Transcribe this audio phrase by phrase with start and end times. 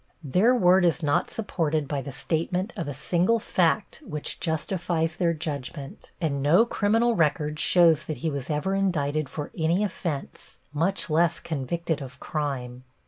[0.23, 5.31] Their word is not supported by the statement of a single fact which justifies their
[5.35, 11.07] judgment and no criminal record shows that he was ever indicted for any offense, much
[11.11, 12.83] less convicted of crime.